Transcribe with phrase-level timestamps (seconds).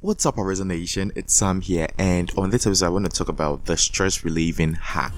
[0.00, 1.10] What's up, Arisen Nation?
[1.16, 4.74] It's Sam here, and on this episode, I want to talk about the stress relieving
[4.74, 5.12] hack.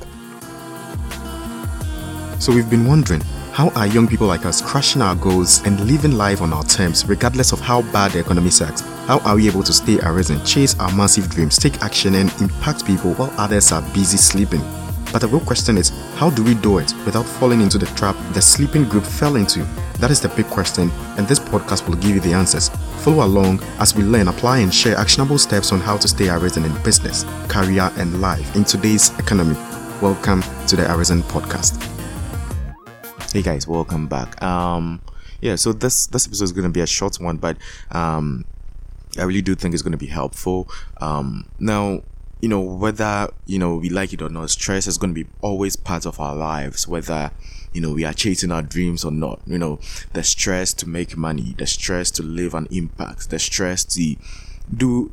[2.38, 3.20] So, we've been wondering
[3.52, 7.04] how are young people like us crushing our goals and living life on our terms,
[7.04, 8.80] regardless of how bad the economy sucks?
[9.06, 12.86] How are we able to stay arisen, chase our massive dreams, take action, and impact
[12.86, 14.62] people while others are busy sleeping?
[15.12, 18.14] But the real question is, how do we do it without falling into the trap
[18.32, 19.64] the sleeping group fell into?
[19.98, 20.88] That is the big question,
[21.18, 22.68] and this podcast will give you the answers.
[22.98, 26.64] Follow along as we learn, apply, and share actionable steps on how to stay arisen
[26.64, 29.56] in business, career, and life in today's economy.
[30.00, 31.82] Welcome to the Arisen Podcast.
[33.32, 34.40] Hey guys, welcome back.
[34.40, 35.00] Um,
[35.40, 37.56] yeah, so this this episode is going to be a short one, but
[37.90, 38.44] um,
[39.18, 40.68] I really do think it's going to be helpful.
[41.00, 42.02] Um, now
[42.40, 45.30] you know whether you know we like it or not stress is going to be
[45.42, 47.30] always part of our lives whether
[47.72, 49.40] you know we are chasing our dreams or not.
[49.46, 49.78] You know
[50.12, 54.16] the stress to make money the stress to live an impact the stress to
[54.74, 55.12] do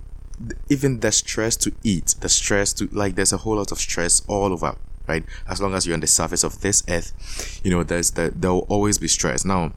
[0.70, 4.22] even the stress to eat the stress to like there's a whole lot of stress
[4.28, 4.76] all over
[5.08, 5.24] right?
[5.48, 8.52] As long as you're on the surface of this earth you know there's the there
[8.52, 9.46] will always be stress.
[9.46, 9.74] Now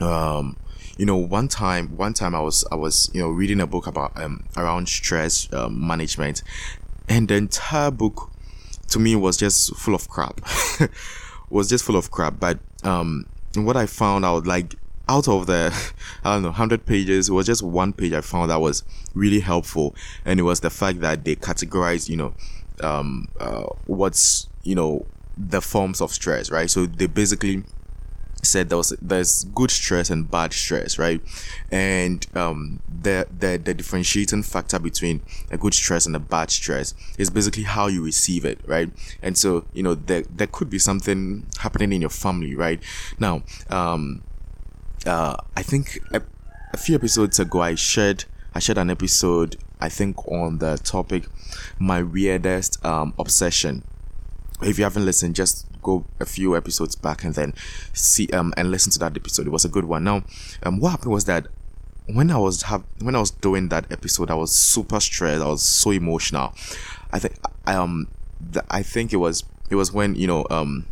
[0.00, 0.56] um
[0.96, 3.86] you know one time one time i was i was you know reading a book
[3.86, 6.42] about um around stress um, management
[7.08, 8.30] and the entire book
[8.88, 10.40] to me was just full of crap
[11.50, 12.38] was just full of crap.
[12.38, 14.74] But um what i found out like
[15.08, 15.72] out of the
[16.24, 19.40] i don't know 100 pages it was just one page i found that was really
[19.40, 19.94] helpful.
[20.24, 22.34] And it was the fact that they categorized you know
[22.82, 25.06] um uh, what's you know
[25.38, 26.70] the forms of stress right?
[26.70, 27.64] So they basically
[28.46, 31.20] said there was there's good stress and bad stress, right?
[31.70, 36.94] And um, the the the differentiating factor between a good stress and a bad stress
[37.18, 38.90] is basically how you receive it, right?
[39.22, 42.82] And so you know there there could be something happening in your family, right?
[43.18, 44.22] Now, um,
[45.04, 46.22] uh, I think a,
[46.72, 48.24] a few episodes ago I shared
[48.54, 51.24] I shared an episode I think on the topic
[51.78, 53.84] my weirdest um obsession
[54.62, 57.54] if you haven't listened, just go a few episodes back and then
[57.92, 59.46] see um and listen to that episode.
[59.46, 60.04] It was a good one.
[60.04, 60.24] Now,
[60.62, 61.46] um, what happened was that
[62.08, 65.42] when I was have when I was doing that episode, I was super stressed.
[65.42, 66.54] I was so emotional.
[67.12, 68.08] I think um
[68.40, 70.86] the, I think it was it was when you know um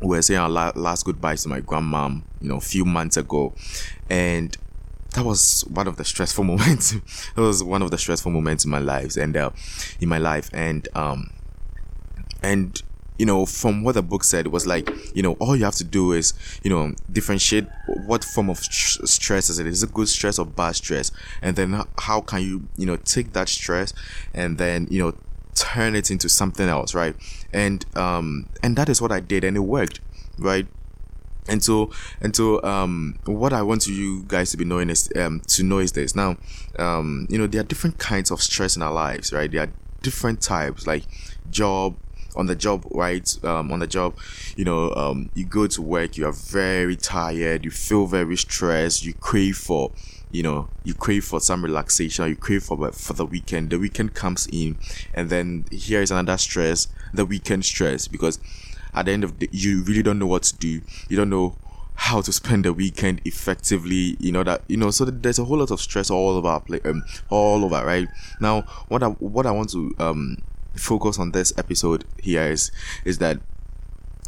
[0.00, 3.16] we were saying our la- last goodbyes to my grandmom, you know, a few months
[3.16, 3.54] ago,
[4.10, 4.56] and
[5.14, 6.92] that was one of the stressful moments.
[6.92, 9.50] it was one of the stressful moments in my life and uh,
[10.00, 11.30] in my life, and um
[12.42, 12.82] and
[13.18, 15.74] you know, from what the book said, it was like, you know, all you have
[15.76, 16.32] to do is,
[16.62, 19.66] you know, differentiate what form of stress is it?
[19.66, 21.10] Is it good stress or bad stress?
[21.42, 23.92] And then how can you, you know, take that stress
[24.34, 25.14] and then, you know,
[25.54, 27.16] turn it into something else, right?
[27.52, 30.00] And um, and that is what I did, and it worked,
[30.38, 30.66] right?
[31.48, 31.90] And so,
[32.20, 35.78] and so, um, what I want you guys to be knowing is, um, to know
[35.78, 36.14] is this.
[36.14, 36.36] Now,
[36.78, 39.50] um, you know, there are different kinds of stress in our lives, right?
[39.50, 39.70] There are
[40.02, 41.04] different types, like
[41.50, 41.96] job,
[42.36, 43.44] on the job, right?
[43.44, 44.16] Um, on the job,
[44.56, 49.04] you know, um, you go to work, you are very tired, you feel very stressed,
[49.04, 49.92] you crave for,
[50.30, 53.70] you know, you crave for some relaxation, you crave for for the weekend.
[53.70, 54.76] The weekend comes in,
[55.14, 58.38] and then here is another stress, the weekend stress, because
[58.94, 60.80] at the end of the you really don't know what to do.
[61.08, 61.56] You don't know
[61.96, 65.56] how to spend the weekend effectively you know that you know so there's a whole
[65.56, 68.06] lot of stress all over play, um, all over right
[68.38, 70.36] now what i what i want to um
[70.76, 72.70] focus on this episode here is
[73.04, 73.38] is that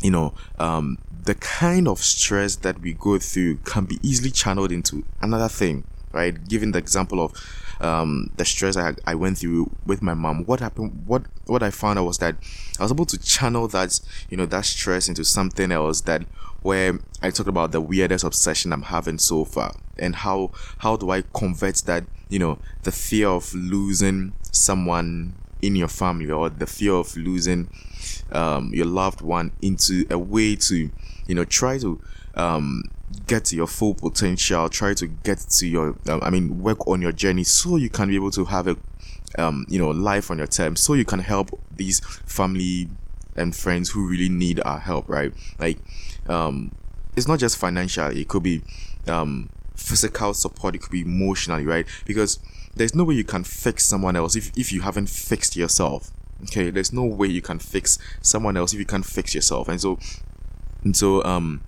[0.03, 4.73] you know um the kind of stress that we go through can be easily channeled
[4.73, 6.49] into another thing right?
[6.49, 7.33] Given the example of
[7.81, 11.71] um, the stress I, I went through with my mom what happened what what i
[11.71, 12.35] found out was that
[12.81, 16.23] i was able to channel that you know that stress into something else that
[16.63, 21.11] where i talked about the weirdest obsession i'm having so far and how how do
[21.11, 26.67] i convert that you know the fear of losing someone in your family or the
[26.67, 27.69] fear of losing
[28.33, 30.91] um, your loved one into a way to
[31.27, 32.01] you know try to
[32.35, 32.83] um,
[33.27, 37.01] get to your full potential try to get to your um, i mean work on
[37.01, 38.77] your journey so you can be able to have a
[39.38, 42.88] um, you know life on your terms so you can help these family
[43.38, 45.32] and friends who really need our help right?
[45.59, 45.79] Like
[46.29, 46.73] um
[47.17, 48.62] it's not just financial it could be
[49.06, 49.49] um
[49.79, 51.87] physical support it could be emotionally right?
[52.05, 52.39] Because
[52.75, 56.11] there's no way you can fix someone else if, if you haven't fixed yourself
[56.45, 56.71] okay?
[56.71, 59.69] There's no way you can fix someone else if you can't fix yourself.
[59.69, 59.99] And so
[60.85, 61.61] and so um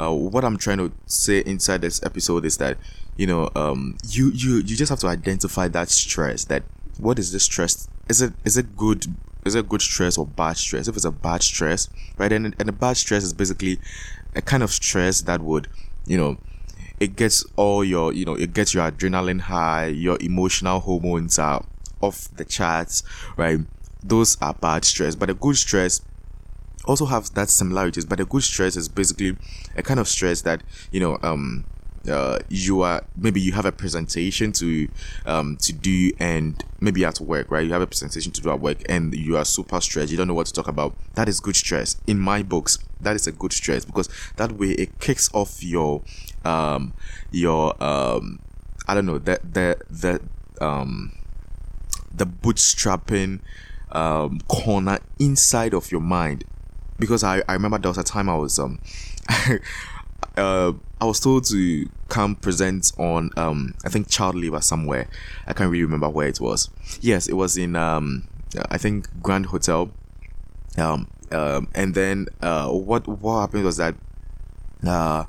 [0.00, 2.78] uh, what i'm trying to say inside this episode is that
[3.16, 6.62] you know um you you you just have to identify that stress that
[6.98, 7.88] what is this stress?
[8.08, 9.06] Is it is it good
[9.44, 10.88] is it good stress or bad stress?
[10.88, 13.78] If it's a bad stress right and, and a bad stress is basically
[14.34, 15.68] a kind of stress that would
[16.06, 16.38] you know
[17.02, 21.64] it gets all your you know it gets your adrenaline high your emotional hormones are
[22.00, 23.02] off the charts
[23.36, 23.58] right?
[24.04, 26.00] Those are bad stress but a good stress
[26.84, 29.36] also have that similarities but a good stress is basically
[29.76, 30.62] a kind of stress that
[30.92, 31.64] you know um
[32.08, 34.88] uh, you are maybe you have a presentation to
[35.26, 37.64] um to do and maybe at work right?
[37.66, 40.10] You have a presentation to do at work and you are super stressed.
[40.10, 40.94] You don't know what to talk about.
[41.14, 41.96] That is good stress.
[42.06, 46.02] In my books that is a good stress because that way it kicks off your
[46.44, 46.94] um
[47.32, 48.38] your um
[48.86, 50.20] i don't know the the the
[50.64, 51.12] um
[52.14, 53.40] the bootstrapping
[53.90, 56.44] um corner inside of your mind.
[56.98, 58.78] Because I, I remember there was a time I was um
[60.36, 65.08] uh I was told to come present on um I think child labor somewhere.
[65.46, 66.70] I can't really remember where it was.
[67.00, 68.28] Yes, it was in um
[68.70, 69.90] I think Grand Hotel.
[70.78, 73.94] Um um and then uh what what happened was that
[74.86, 75.24] uh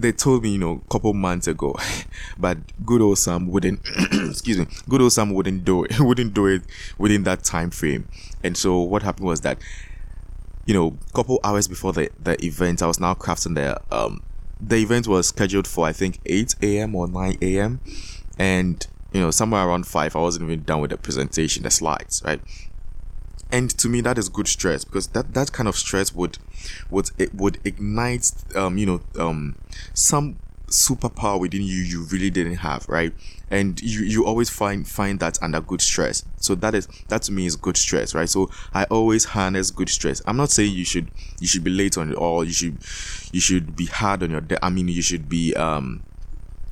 [0.00, 1.76] they told me, you know, a couple months ago,
[2.38, 3.80] but good old Sam wouldn't,
[4.12, 6.62] excuse me, good old Sam wouldn't do it, wouldn't do it
[6.98, 8.08] within that time frame.
[8.42, 9.58] And so what happened was that,
[10.64, 14.22] you know, couple hours before the, the event, I was now crafting the um
[14.60, 16.94] the event was scheduled for I think 8 a.m.
[16.94, 17.80] or 9 a.m.
[18.38, 22.22] and you know somewhere around 5 I wasn't even done with the presentation the slides
[22.24, 22.40] right
[23.52, 26.38] and to me that is good stress because that that kind of stress would
[26.90, 29.56] would it would ignite um you know um
[29.94, 30.36] some
[30.70, 33.12] superpower within you you really didn't have right?
[33.50, 36.24] And you you always find find that under good stress.
[36.36, 38.28] So that is that to me is good stress right?
[38.28, 40.22] So i always harness good stress.
[40.26, 42.78] I'm not saying you should you should be late on it or you should
[43.32, 46.02] you should be hard on your de- i mean you should be um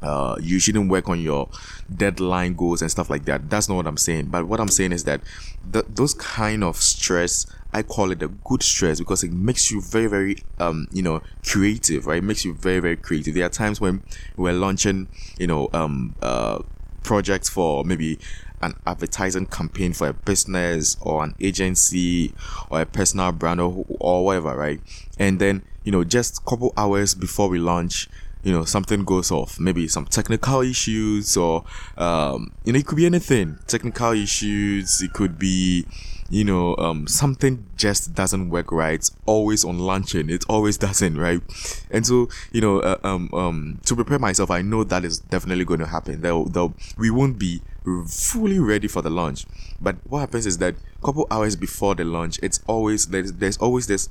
[0.02, 1.48] uh, you shouldn't work on your
[1.94, 3.50] deadline goals and stuff like that.
[3.50, 4.26] That's not what I'm saying.
[4.26, 5.20] But what I'm saying is that
[5.68, 9.82] the, those kind of stress, I call it a good stress because it makes you
[9.82, 12.18] very, very, um, you know, creative, right?
[12.18, 13.34] It makes you very, very creative.
[13.34, 14.02] There are times when
[14.36, 16.60] we're launching, you know, um, uh,
[17.02, 18.18] projects for maybe
[18.62, 22.32] an advertising campaign for a business or an agency
[22.70, 24.80] or a personal brand or, or whatever, right?
[25.18, 28.08] And then, you know, just a couple hours before we launch,
[28.48, 29.60] you know something goes off.
[29.60, 31.64] Maybe some technical issues or
[31.98, 33.58] um, you know it could be anything.
[33.66, 35.02] Technical issues.
[35.02, 35.84] It could be
[36.30, 39.06] you know um, something just doesn't work right.
[39.26, 41.42] Always on launching it always doesn't right?
[41.90, 45.64] And so you know uh, um, um, to prepare myself i know that is definitely
[45.64, 47.60] going to happen though we won't be
[48.06, 49.46] fully ready for the launch
[49.80, 53.56] but what happens is that a couple hours before the launch it's always there's, there's
[53.58, 54.08] always this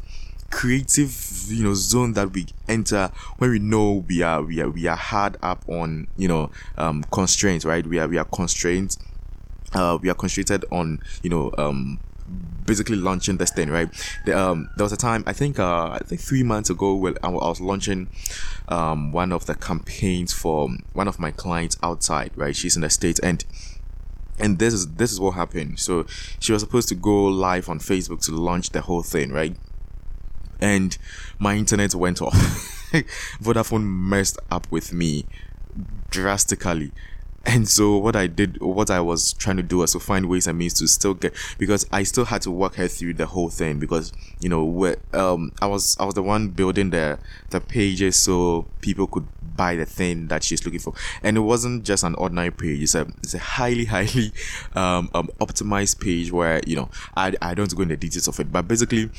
[0.50, 4.88] creative you know zone that we enter when we know we are we are we
[4.88, 7.86] are hard up on you know um constraints right?
[7.86, 8.98] We are we are constrained
[9.74, 12.00] uh we are constrained on you know um
[12.66, 13.90] basically launching this thing right?
[14.26, 17.18] The, um there was a time i think uh i think three months ago when
[17.24, 18.10] i was launching
[18.68, 22.56] um one of the campaigns for one of my clients outside right?
[22.56, 23.44] She's in the states and
[24.40, 25.80] and this is this is what happened.
[25.80, 26.06] So
[26.40, 29.56] she was supposed to go live on facebook to launch the whole thing right
[30.60, 30.98] and
[31.40, 32.34] my internet went off.
[33.42, 35.26] Vodafone messed up with me
[36.10, 36.92] drastically.
[37.48, 40.48] And so what I did, what I was trying to do was to find ways
[40.48, 43.48] and means to still get because I still had to work her through the whole
[43.48, 44.12] thing because
[44.42, 47.20] you know um I was I was the one building the
[47.52, 49.26] the pages so people could
[49.56, 50.94] buy the thing that she's looking for
[51.24, 54.34] and it wasn't just an ordinary page it's a it's a highly highly
[54.76, 58.38] um, um optimized page where you know I I don't go into the details of
[58.42, 59.10] it but basically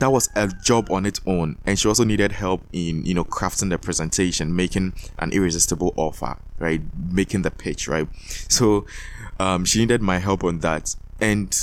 [0.00, 3.24] that was a job on its own and she also needed help in you know
[3.24, 6.80] crafting the presentation making an irresistible offer right?
[7.10, 8.08] Making the pitch right?
[8.48, 8.86] So
[9.40, 10.94] um, she needed my help on that.
[11.20, 11.54] And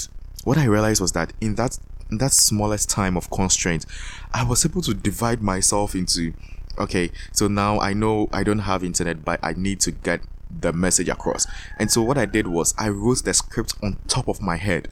[0.44, 1.78] what i realized was that in that
[2.10, 3.86] in that smallest time of constraint
[4.34, 6.34] i was able to divide myself into
[6.80, 10.22] okay so now i know i don't have internet but i need to get
[10.60, 11.48] the message across.
[11.78, 14.92] And so what i did was i wrote the script on top of my head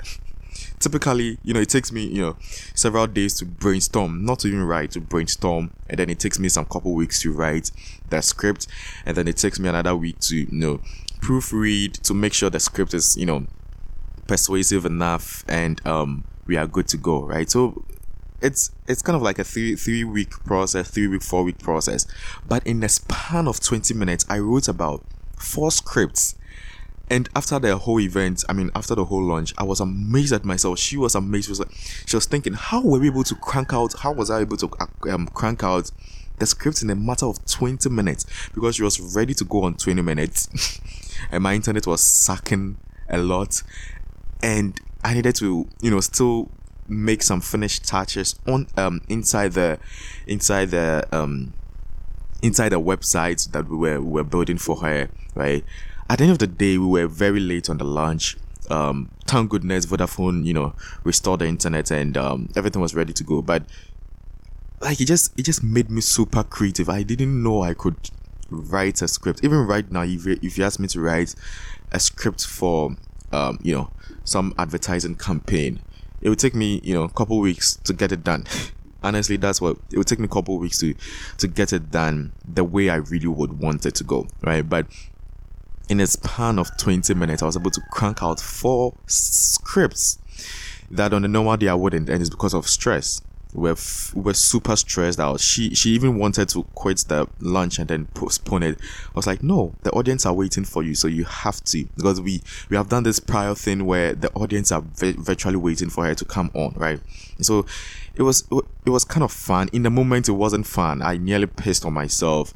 [0.80, 2.38] typically, you know, it takes me, you know,
[2.76, 6.50] several days to brainstorm, not to even write, to brainstorm, and then it takes me
[6.50, 7.72] some couple weeks to write
[8.10, 8.68] that script,
[9.06, 10.80] and then it takes me another week to, you know,
[11.20, 13.46] proofread to make sure the script is, you know,
[14.28, 17.50] persuasive enough and um we are good to go, right?
[17.50, 17.84] So
[18.42, 22.08] it's it's kind of like a three three week process, three week, four week process.
[22.48, 25.04] But in the span of 20 minutes, I wrote about
[25.38, 26.36] four scripts
[27.10, 30.46] and after the whole event, I mean, after the whole launch, I was amazed at
[30.46, 30.78] myself.
[30.78, 31.46] She was amazed.
[31.46, 33.94] She was, she was thinking, how were we able to crank out?
[34.00, 35.92] How was I able to uh, um, crank out
[36.38, 38.26] the script in a matter of 20 minutes?
[38.54, 40.80] Because she was ready to go on 20 minutes,
[41.32, 42.78] and my internet was sucking
[43.10, 43.64] a lot,
[44.44, 46.52] and I needed to, you know, still
[46.88, 49.78] make some finished touches on um inside the
[50.26, 51.54] inside the um
[52.42, 55.64] inside the website that we were we were building for her, right?
[56.10, 58.36] At the end of the day, we were very late on the launch.
[58.72, 60.74] Um, thank goodness Vodafone, you know,
[61.04, 63.44] restored the internet and um, everything was ready to go.
[63.44, 63.64] But
[64.82, 66.90] like it just it just made me super creative.
[66.90, 67.96] I didn't know I could
[68.50, 69.44] write a script.
[69.44, 71.36] Even right now, if you, if you ask me to write
[71.92, 72.96] a script for
[73.32, 73.92] um, you know
[74.24, 75.80] some advertising campaign,
[76.22, 78.46] it would take me you know a couple weeks to get it done.
[79.04, 80.96] Honestly, that's what it would take me a couple weeks to
[81.38, 84.68] to get it done the way I really would want it to go, right?
[84.68, 84.88] But
[85.90, 90.20] in a span of 20 minutes, I was able to crank out four scripts
[90.92, 93.22] that on a normal day I wouldn't, and it's because of stress
[93.54, 95.40] were f- were super stressed out.
[95.40, 98.80] She she even wanted to quit the lunch and then postpone it.
[98.82, 102.22] I was like, no, the audience are waiting for you, so you have to because
[102.22, 106.14] we we have done this prior thing where the audience are virtually waiting for her
[106.16, 107.00] to come on, right?
[107.42, 107.66] So
[108.16, 108.48] it was
[108.86, 109.70] it was kind of fun.
[109.74, 111.02] In the moment, it wasn't fun.
[111.02, 112.54] I nearly pissed on myself.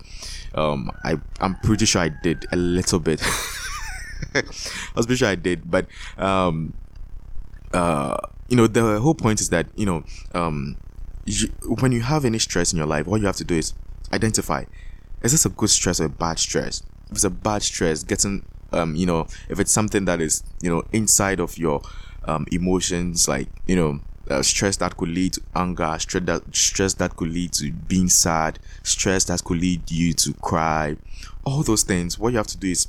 [0.53, 3.21] Um, I I'm pretty sure I did a little bit.
[4.35, 4.43] I
[4.95, 6.73] was pretty sure I did, but um,
[7.73, 10.77] uh, you know, the whole point is that you know, um,
[11.25, 11.47] you,
[11.79, 13.73] when you have any stress in your life, all you have to do is
[14.11, 14.65] identify:
[15.21, 16.83] is this a good stress or a bad stress?
[17.05, 20.69] If it's a bad stress, getting um, you know, if it's something that is you
[20.69, 21.81] know inside of your
[22.25, 23.99] um emotions, like you know,
[24.29, 28.09] uh, stress that could lead to anger, stress that stress that could lead to being
[28.09, 30.97] sad, stress that could lead you to cry,
[31.45, 32.17] all those things.
[32.17, 32.87] What you have to do is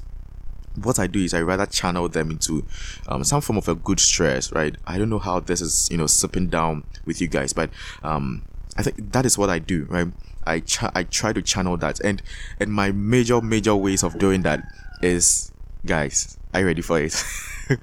[0.83, 2.65] what I do is I rather channel them into
[3.09, 4.77] um, some form of a good stress, right?
[4.87, 7.71] I don't know how this is, you know, sipping down with you guys, but
[8.03, 8.43] um,
[8.77, 10.09] I think that is what I do, right?
[10.47, 12.23] I ch- I try to channel that, and
[12.61, 14.63] and my major major ways of doing that
[15.01, 15.53] is,
[15.87, 17.25] guys, are you ready for it?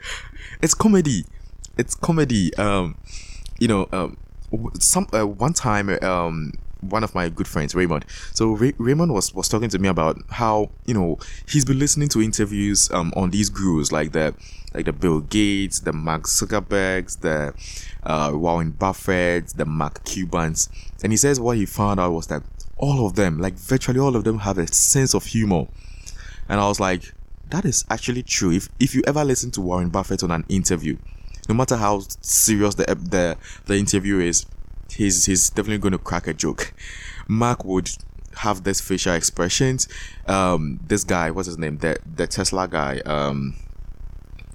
[0.62, 1.26] it's comedy,
[1.78, 2.54] it's comedy.
[2.56, 2.98] Um,
[3.60, 4.18] you know, um,
[4.80, 8.06] some uh, one time um one of my good friends, Raymond.
[8.34, 12.10] So Ray- Raymond was, was talking to me about how you know he's been listening
[12.10, 14.34] to interviews um on these gurus like the
[14.74, 17.54] like the Bill Gates, the Mark Zuckerbergs, the
[18.04, 20.70] uh, Warren Buffett, the Mark Cubans,
[21.04, 22.44] and he says what he found out was that
[22.78, 25.68] all of them, like virtually all of them, have a sense of humor.
[26.50, 27.14] And I was like,
[27.50, 28.52] that is actually true.
[28.52, 30.98] If if you ever listen to Warren Buffett on an interview,
[31.48, 34.46] no matter how serious the the the interview is,
[34.94, 36.74] he's he's definitely going to crack a joke.
[37.28, 37.90] Mark would
[38.38, 39.88] have this facial expressions.
[40.28, 41.78] Um, this guy, what's his name?
[41.78, 43.00] The the Tesla guy.
[43.06, 43.56] Um,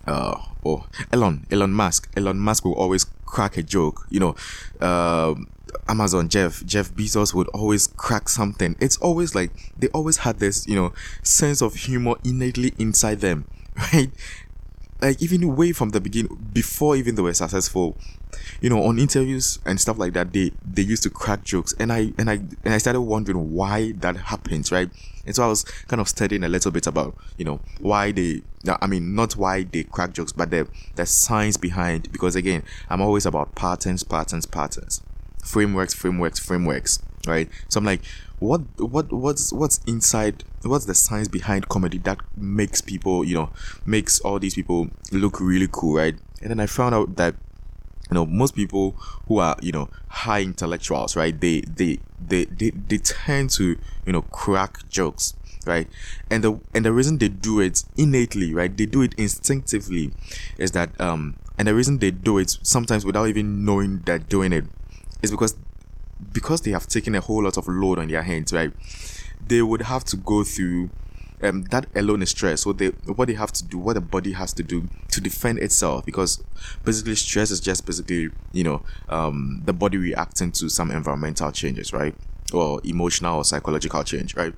[0.06, 2.10] uh, oh, Elon Elon Musk.
[2.16, 4.06] Elon Musk will always crack a joke.
[4.10, 4.36] You know,
[4.80, 5.48] um,
[5.88, 8.76] Amazon Jeff Jeff Bezos would always crack something.
[8.80, 13.46] It's always like they always had this, you know, sense of humor innately inside them,
[13.92, 14.10] right?
[15.00, 17.96] Like even way from the beginning before even they were successful
[18.60, 21.74] you know on interviews and stuff like that they they used to crack jokes.
[21.78, 22.34] And i and i
[22.64, 24.90] and i started wondering why that happens right?
[25.26, 28.42] And so i was kind of studying a little bit about you know why they
[28.80, 33.00] i mean not why they crack jokes but the the science behind because again i'm
[33.00, 35.02] always about patterns patterns patterns.
[35.44, 37.48] Frameworks frameworks frameworks right?
[37.68, 38.02] So i'm like
[38.38, 43.50] what what what's what's inside what's the science behind comedy that makes people you know
[43.86, 46.16] makes all these people look really cool right?
[46.42, 47.34] And then i found out that
[48.10, 48.92] you know most people
[49.26, 54.12] who are you know high intellectuals right they they they they, they tend to you
[54.12, 55.34] know crack jokes
[55.66, 55.88] right?
[56.30, 60.12] And the and the reason they do it innately right they do it instinctively
[60.58, 64.52] is that um and the reason they do it sometimes without even knowing they're doing
[64.52, 64.64] it
[65.22, 65.56] is because
[66.32, 68.72] because they have taken a whole lot of load on their hands, right?
[69.46, 70.90] They would have to go through
[71.42, 72.62] um, that alone is stress.
[72.62, 75.58] So they what they have to do, what the body has to do to defend
[75.58, 76.42] itself, because
[76.84, 81.92] basically stress is just basically you know um, the body reacting to some environmental changes,
[81.92, 82.14] right,
[82.52, 84.54] or emotional or psychological change, right.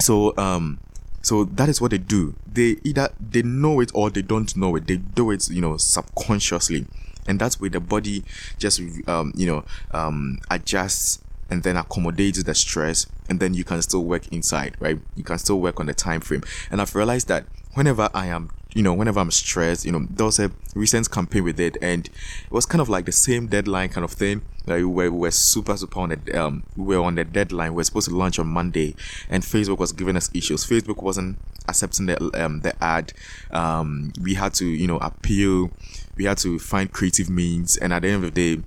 [0.00, 0.78] So um,
[1.22, 2.34] so that is what they do.
[2.46, 4.86] They either they know it or they don't know it.
[4.86, 6.86] They do it, you know, subconsciously
[7.26, 8.24] and that's where the body
[8.58, 13.80] just um, you know um, adjusts and then accommodates the stress and then you can
[13.82, 14.98] still work inside right?
[15.14, 16.42] You can still work on the time frame.
[16.70, 20.26] And i've realized that whenever i am you know whenever i'm stressed you know there
[20.26, 23.88] was a recent campaign with it and it was kind of like the same deadline
[23.88, 24.42] kind of thing.
[24.66, 27.72] Like we were, we were super super on the um we were on the deadline.
[27.72, 28.94] We were supposed to launch on monday
[29.28, 30.66] and facebook was giving us issues.
[30.66, 31.38] Facebook wasn't
[31.68, 33.12] accepting the um the ad.
[33.50, 35.70] Um we had to you know appeal.
[36.16, 38.62] We had to find creative means and at the end of the day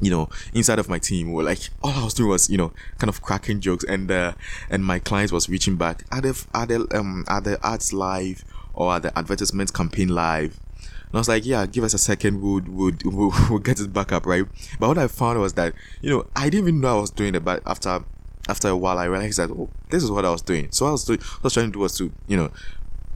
[0.00, 2.72] you know, inside of my team were like all I was doing was, you know,
[2.98, 4.32] kind of cracking jokes and uh
[4.68, 6.04] and my clients was reaching back.
[6.10, 10.58] Are the are the um are the ads live or the advertisement campaign live?
[10.80, 13.92] And I was like, yeah, give us a second, we'll, we'll, we'll, we'll get it
[13.92, 14.46] back up, right?
[14.80, 17.34] But what I found was that, you know, I didn't even know I was doing
[17.34, 18.04] it, but after
[18.48, 20.68] after a while, I realized that oh, this is what I was doing.
[20.72, 22.50] So I was doing, I was trying to do was to, you know,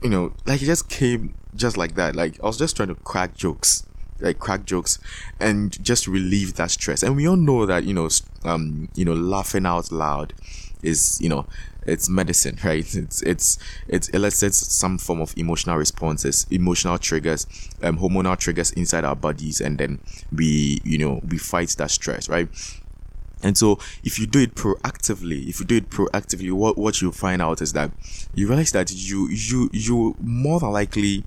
[0.01, 2.15] you know, like it just came just like that.
[2.15, 3.85] Like I was just trying to crack jokes,
[4.19, 4.99] like crack jokes,
[5.39, 7.03] and just relieve that stress.
[7.03, 8.09] And we all know that you know,
[8.45, 10.33] um, you know, laughing out loud
[10.81, 11.45] is you know
[11.85, 12.95] it's medicine right?
[12.95, 13.57] It's it's
[13.87, 17.45] it elicits some form of emotional responses emotional triggers
[17.83, 19.99] um hormonal triggers inside our bodies and then
[20.31, 22.49] we you know we fight that stress right?
[23.43, 27.11] And so if you do it proactively, if you do it proactively, what, what you
[27.11, 27.91] find out is that
[28.33, 31.23] you realize that you you you more than likely,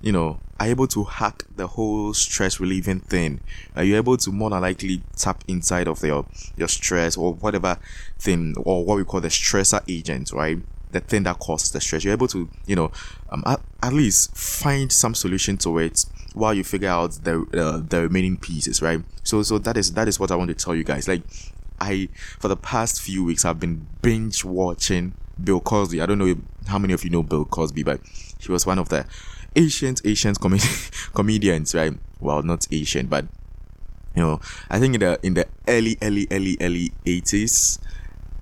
[0.00, 3.40] you know, are able to hack the whole stress relieving thing.
[3.76, 6.26] Are you able to more than likely tap inside of your
[6.56, 7.78] your stress or whatever
[8.18, 10.58] thing or what we call the stressor agent, right?
[10.92, 12.04] The thing that causes the stress.
[12.04, 12.90] You're able to, you know,
[13.30, 16.04] um, at, at least find some solution to it
[16.34, 19.00] while you figure out the uh, the remaining pieces, right?
[19.22, 21.08] So so that is that is what I want to tell you guys.
[21.08, 21.22] Like
[21.80, 26.00] I for the past few weeks I've been binge watching Bill Cosby.
[26.00, 26.34] I don't know
[26.66, 28.00] how many of you know Bill Cosby, but
[28.38, 29.06] he was one of the
[29.56, 30.58] ancient ancient com-
[31.14, 31.94] comedians, right?
[32.20, 33.26] Well, not Asian, but
[34.14, 37.78] you know, I think in the in the early early early early 80s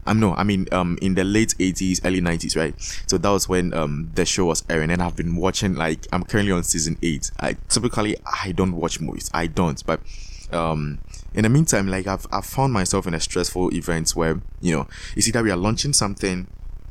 [0.08, 2.74] I'm no, I mean, um, in the late 80s, early 90s, right?
[3.06, 5.74] So that was when um the show was airing, and I've been watching.
[5.74, 7.30] Like, I'm currently on season eight.
[7.38, 9.30] I typically I don't watch movies.
[9.34, 10.00] I don't, but
[10.50, 10.98] um
[11.34, 14.88] in the meantime like I've, I've found myself in a stressful event where you know
[15.14, 16.46] it's either we are launching something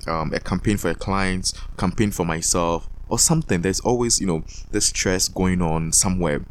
[0.05, 4.43] um a campaign for a client campaign for myself or something there's always you know
[4.71, 6.41] the stress going on somewhere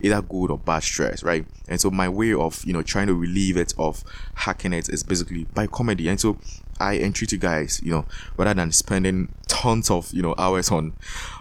[0.00, 1.46] either good or bad stress, right?
[1.68, 5.02] And so my way of you know trying to relieve it of hacking it is
[5.02, 6.08] basically by comedy.
[6.08, 6.38] And so
[6.80, 8.04] I entreat you guys, you know,
[8.36, 10.94] rather than spending tons of you know hours on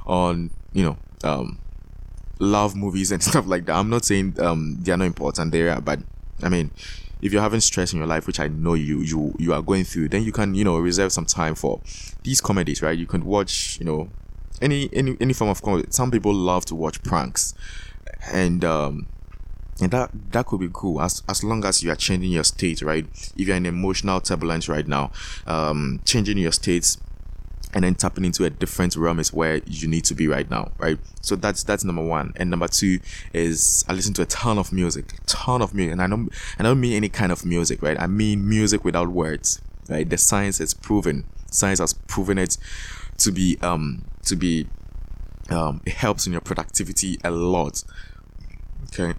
[0.05, 1.59] on you know um
[2.39, 3.75] love movies and stuff like that.
[3.75, 5.99] I'm not saying um they are not important, they are, but
[6.41, 6.71] I mean
[7.21, 9.83] if you're having stress in your life, which I know you you you are going
[9.83, 11.81] through, then you can you know reserve some time for
[12.23, 12.97] these comedies, right?
[12.97, 14.09] You can watch you know
[14.61, 15.87] any any any form of comedy.
[15.89, 17.53] Some people love to watch pranks.
[18.31, 19.07] And um
[19.81, 21.01] and that that could be cool.
[21.01, 23.05] As as long as you are changing your state right?
[23.37, 25.11] If you're in emotional turbulence right now
[25.47, 26.97] um changing your states
[27.75, 30.71] and then tapping into a different realm is where you need to be right now
[30.77, 30.99] right?
[31.21, 32.33] So that's that's number one.
[32.35, 32.99] And number two
[33.33, 35.93] is i listen to a ton of music ton of music.
[35.93, 37.99] And i don't i don't mean any kind of music right?
[37.99, 40.09] I mean music without words right?
[40.09, 41.25] The science is proven.
[41.51, 42.57] Science has proven it
[43.23, 44.67] to be um to be
[45.49, 47.83] um it helps in your productivity a lot
[48.93, 49.13] Okay.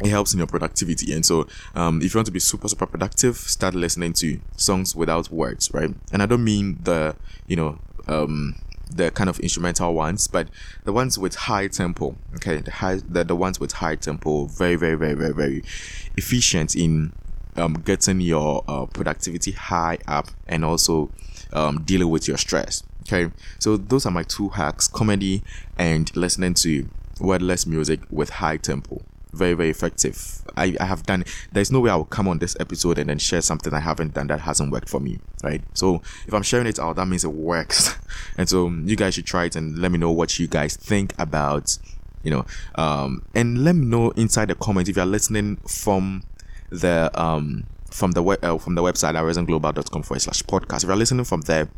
[0.00, 1.12] It helps in your productivity.
[1.12, 4.94] And so, um, if you want to be super, super productive, start listening to songs
[4.94, 5.90] without words, right?
[6.12, 7.16] And I don't mean the,
[7.48, 8.54] you know, um,
[8.94, 10.48] the kind of instrumental ones, but
[10.84, 12.16] the ones with high tempo.
[12.36, 15.64] Okay, the high, the, the ones with high tempo, very, very, very, very, very
[16.16, 17.12] efficient in
[17.56, 21.10] um, getting your uh, productivity high up and also
[21.52, 22.82] um, dealing with your stress.
[23.02, 25.42] Okay, so those are my two hacks: comedy
[25.78, 26.88] and listening to
[27.20, 29.02] wordless music with high tempo.
[29.32, 30.42] Very, very effective.
[30.56, 33.18] I, I have done there's no way I will come on this episode and then
[33.18, 35.20] share something I haven't done that hasn't worked for me.
[35.42, 35.62] Right.
[35.74, 37.96] So if I'm sharing it out, that means it works.
[38.38, 41.14] and so you guys should try it and let me know what you guys think
[41.18, 41.78] about
[42.22, 46.22] you know um and let me know inside the comments if you're listening from
[46.70, 50.84] the um from the web uh, from the website arisenglobal.com forward slash podcast.
[50.84, 51.68] If you're listening from there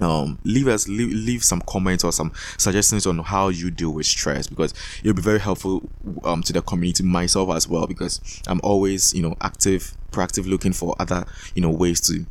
[0.00, 4.06] um leave us leave, leave some comments or some suggestions on how you deal with
[4.06, 5.82] stress because it'll be very helpful
[6.24, 10.72] um to the community myself as well because i'm always you know active proactive looking
[10.72, 12.24] for other you know ways to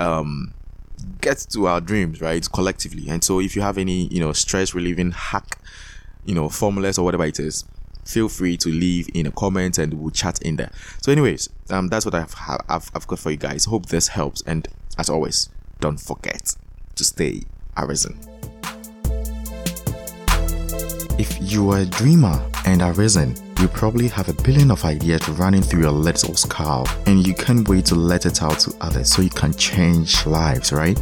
[0.00, 0.54] um
[1.20, 3.08] get to our dreams right collectively.
[3.08, 5.58] And so if you have any you know stress relieving hack
[6.24, 7.64] you know formulas or whatever it is
[8.04, 11.88] feel free to leave in a comment and we'll chat in there so anyways um
[11.88, 12.34] that's what i've
[12.68, 15.48] i've, I've got for you guys hope this helps and as always
[15.80, 16.54] don't forget
[16.94, 17.42] to stay
[17.76, 18.18] arisen.
[21.16, 25.62] If you are a dreamer and arisen, you probably have a billion of ideas running
[25.62, 29.22] through your little skull and you can't wait to let it out to others so
[29.22, 31.00] you can change lives, right?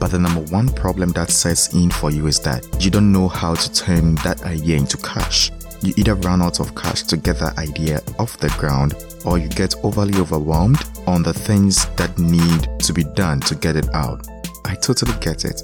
[0.00, 3.28] But the number one problem that sets in for you is that you don't know
[3.28, 5.52] how to turn that idea into cash.
[5.82, 9.48] You either run out of cash to get that idea off the ground or you
[9.48, 14.26] get overly overwhelmed on the things that need to be done to get it out.
[14.64, 15.60] I totally get it.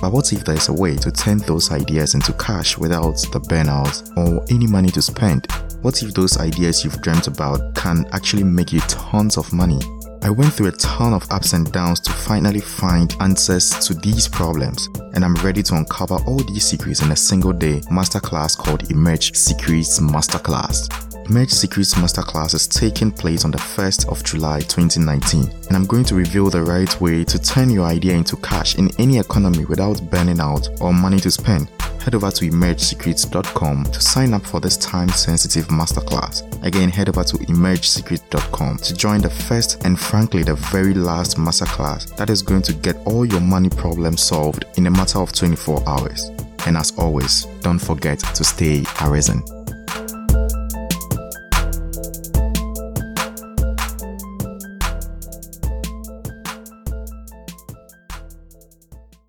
[0.00, 3.40] But what if there is a way to turn those ideas into cash without the
[3.40, 5.46] burnout or any money to spend?
[5.82, 9.80] What if those ideas you've dreamt about can actually make you tons of money?
[10.20, 14.26] I went through a ton of ups and downs to finally find answers to these
[14.26, 18.90] problems, and I'm ready to uncover all these secrets in a single day masterclass called
[18.90, 21.07] Emerge Secrets Masterclass.
[21.28, 26.04] Emerge Secrets Masterclass is taking place on the 1st of July 2019, and I'm going
[26.04, 30.00] to reveal the right way to turn your idea into cash in any economy without
[30.10, 31.68] burning out or money to spend
[32.00, 36.42] head over to emergesecrets.com to sign up for this time sensitive masterclass.
[36.64, 42.16] Again, head over to emergesecrets.com to join the first and frankly the very last masterclass
[42.16, 45.86] that is going to get all your money problems solved in a matter of 24
[45.86, 46.30] hours.
[46.66, 49.42] And as always, don't forget to stay arisen.